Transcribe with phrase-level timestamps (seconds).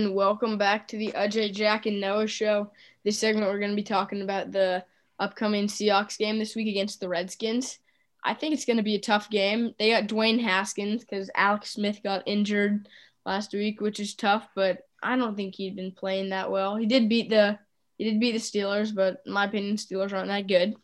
[0.00, 0.16] everyone.
[0.16, 2.70] Welcome back to the Ajay, Jack, and Noah show.
[3.04, 4.82] This segment, we're going to be talking about the
[5.18, 7.78] upcoming Seahawks game this week against the Redskins.
[8.24, 9.74] I think it's going to be a tough game.
[9.78, 12.88] They got Dwayne Haskins because Alex Smith got injured
[13.26, 16.76] last week, which is tough, but I don't think he'd been playing that well.
[16.76, 17.58] He did beat the
[17.98, 20.76] he did beat the Steelers, but in my opinion, Steelers aren't that good.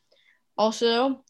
[0.59, 1.25] Also,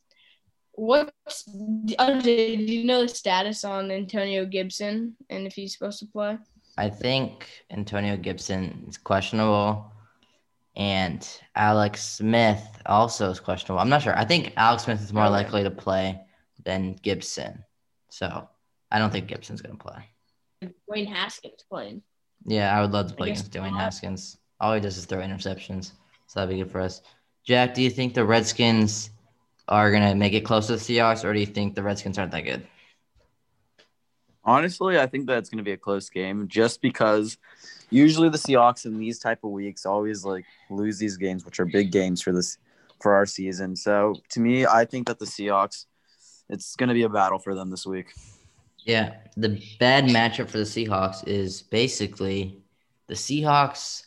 [0.72, 6.38] what's do you know the status on Antonio Gibson and if he's supposed to play?
[6.76, 9.92] I think Antonio Gibson is questionable,
[10.76, 13.80] and Alex Smith also is questionable.
[13.80, 14.16] I'm not sure.
[14.16, 15.32] I think Alex Smith is more okay.
[15.32, 16.20] likely to play
[16.64, 17.64] than Gibson,
[18.10, 18.48] so
[18.90, 20.70] I don't think Gibson's going to play.
[20.90, 22.02] Dwayne Haskins playing.
[22.44, 24.36] Yeah, I would love to play against Dwayne Haskins.
[24.60, 25.92] All he does is throw interceptions,
[26.26, 27.02] so that'd be good for us.
[27.44, 29.10] Jack, do you think the Redskins
[29.68, 32.32] are gonna make it close to the Seahawks, or do you think the Redskins aren't
[32.32, 32.66] that good?
[34.46, 37.36] Honestly, I think that's gonna be a close game, just because
[37.90, 41.66] usually the Seahawks in these type of weeks always like lose these games, which are
[41.66, 42.56] big games for this
[43.00, 43.76] for our season.
[43.76, 45.86] So to me, I think that the Seahawks,
[46.48, 48.12] it's gonna be a battle for them this week.
[48.84, 52.62] Yeah, the bad matchup for the Seahawks is basically
[53.08, 54.04] the Seahawks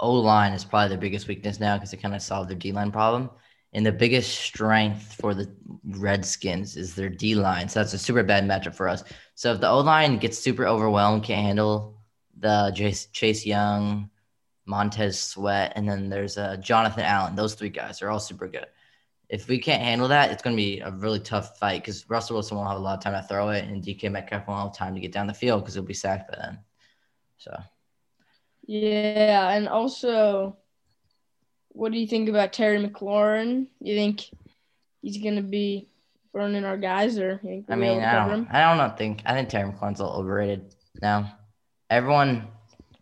[0.00, 2.72] O line is probably their biggest weakness now because they kind of solved their D
[2.72, 3.30] line problem.
[3.74, 5.50] And the biggest strength for the
[5.84, 7.68] Redskins is their D line.
[7.68, 9.04] So that's a super bad matchup for us.
[9.34, 11.98] So if the O line gets super overwhelmed, can't handle
[12.38, 12.72] the
[13.12, 14.10] Chase Young,
[14.64, 17.34] Montez Sweat, and then there's uh, Jonathan Allen.
[17.34, 18.66] Those three guys are all super good.
[19.28, 22.34] If we can't handle that, it's going to be a really tough fight because Russell
[22.34, 24.76] Wilson won't have a lot of time to throw it, and DK Metcalf won't have
[24.76, 26.58] time to get down the field because he'll be sacked by then.
[27.36, 27.54] So.
[28.66, 30.56] Yeah, and also
[31.78, 33.68] what do you think about Terry McLaurin?
[33.80, 34.28] You think
[35.00, 35.88] he's gonna be
[36.34, 38.48] burning our guys, or I mean, I don't, him?
[38.50, 39.22] I don't think.
[39.24, 41.38] I think Terry McLaurin's a little overrated now.
[41.88, 42.48] Everyone,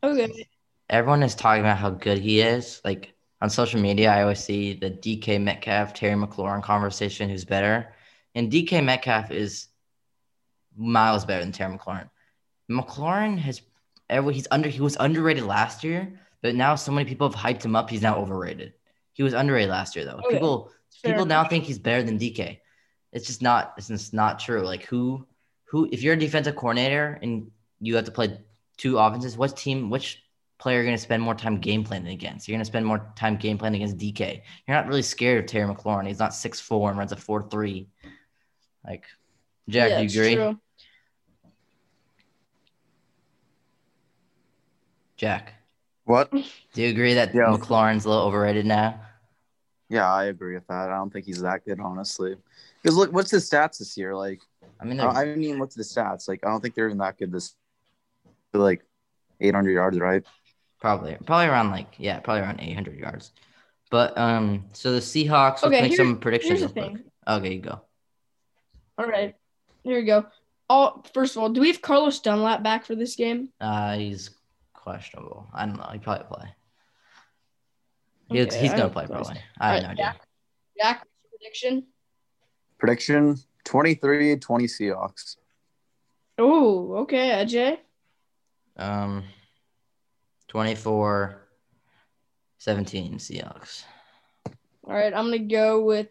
[0.02, 0.46] okay,
[0.90, 2.82] everyone is talking about how good he is.
[2.84, 7.30] Like on social media, I always see the DK Metcalf, Terry McLaurin conversation.
[7.30, 7.94] Who's better?
[8.34, 9.68] And DK Metcalf is
[10.76, 12.10] miles better than Terry McLaurin.
[12.70, 13.62] McLaurin has
[14.10, 17.76] he's under he was underrated last year but now so many people have hyped him
[17.76, 17.90] up.
[17.90, 18.74] He's now overrated.
[19.12, 20.20] He was underrated last year though.
[20.22, 20.34] Oh, okay.
[20.34, 22.58] People Fair people now think he's better than DK.
[23.12, 23.74] It's just not.
[23.76, 24.62] It's just not true.
[24.62, 25.26] Like who
[25.64, 28.38] who if you're a defensive coordinator and you have to play
[28.76, 30.22] two offenses, what team which
[30.58, 32.48] player are you going to spend more time game planning against?
[32.48, 34.42] You're going to spend more time game planning against DK.
[34.66, 36.06] You're not really scared of Terry McLaurin.
[36.06, 37.88] He's not six four and runs a four three.
[38.84, 39.04] Like
[39.68, 40.34] Jack, yeah, do you agree?
[40.34, 40.60] True.
[45.16, 45.54] Jack.
[46.06, 46.30] What?
[46.30, 47.46] Do you agree that yeah.
[47.48, 49.00] McLaurin's a little overrated now?
[49.88, 50.88] Yeah, I agree with that.
[50.88, 52.36] I don't think he's that good, honestly.
[52.80, 54.14] Because look, what's his stats this year?
[54.14, 54.40] Like,
[54.80, 56.28] I mean, I mean, what's the stats?
[56.28, 57.32] Like, I don't think they're even that good.
[57.32, 57.54] This,
[58.52, 58.84] like,
[59.40, 60.22] 800 yards, right?
[60.80, 63.32] Probably, probably around like yeah, probably around 800 yards.
[63.90, 65.64] But um, so the Seahawks.
[65.64, 66.60] Okay, let's make some predictions.
[66.60, 67.02] Here's the thing.
[67.26, 67.80] Okay, you go.
[68.98, 69.34] All right,
[69.82, 70.26] here we go.
[70.70, 73.48] Oh, first of all, do we have Carlos Dunlap back for this game?
[73.60, 74.30] Uh, he's
[74.86, 75.48] questionable.
[75.52, 75.88] I don't know.
[75.92, 76.48] He probably play.
[78.30, 79.36] He, okay, he's gonna play probably.
[79.58, 80.04] I have right, no idea.
[80.04, 80.26] Jack,
[80.80, 81.86] Jack prediction.
[82.78, 85.36] Prediction 23 20 Seahawks.
[86.38, 87.78] Oh, okay, Ajay.
[88.76, 89.24] Um
[90.48, 91.48] 24
[92.58, 93.82] 17 Seahawks.
[94.84, 96.08] All right, I'm gonna go with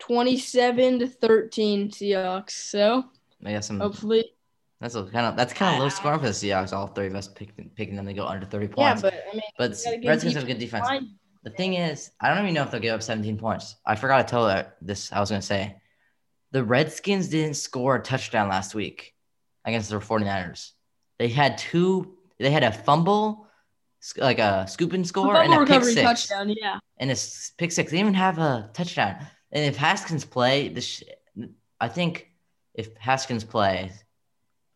[0.00, 2.50] 27 to 13 Seahawks.
[2.50, 3.04] So
[3.42, 4.35] I guess some hopefully
[4.80, 6.72] that's a kind of that's kind of low scoring for the Seahawks.
[6.72, 9.02] All three of us picking picking them to go under thirty points.
[9.02, 9.70] Yeah, but I mean, but
[10.04, 10.86] Redskins have a good defense.
[11.44, 13.76] The thing is, I don't even know if they'll give up seventeen points.
[13.86, 15.12] I forgot to tell that this.
[15.12, 15.76] I was gonna say,
[16.52, 19.14] the Redskins didn't score a touchdown last week
[19.64, 20.72] against the 49ers.
[21.18, 22.16] They had two.
[22.38, 23.46] They had a fumble,
[24.18, 26.02] like a scoop and score, and a pick six.
[26.02, 26.54] touchdown.
[26.60, 27.16] Yeah, and a
[27.56, 27.90] pick six.
[27.90, 29.26] They didn't even have a touchdown.
[29.52, 31.02] And if Haskins play, this,
[31.80, 32.30] I think
[32.74, 34.04] if Haskins plays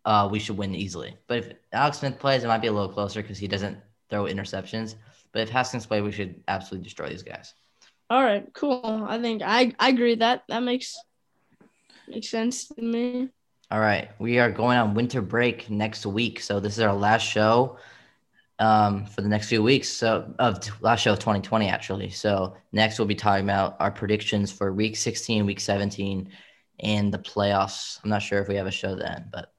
[0.04, 1.16] uh, we should win easily.
[1.26, 4.24] But if Alex Smith plays, it might be a little closer because he doesn't throw
[4.24, 4.96] interceptions.
[5.32, 7.54] But if Haskins play, we should absolutely destroy these guys.
[8.08, 9.06] All right, cool.
[9.08, 10.98] I think I, I agree that that makes
[12.08, 13.28] makes sense to me.
[13.70, 17.22] All right, we are going on winter break next week, so this is our last
[17.22, 17.78] show
[18.58, 19.88] um, for the next few weeks.
[19.88, 22.10] So of last show of 2020 actually.
[22.10, 26.30] So next we'll be talking about our predictions for week 16, week 17,
[26.80, 28.00] and the playoffs.
[28.02, 29.52] I'm not sure if we have a show then, but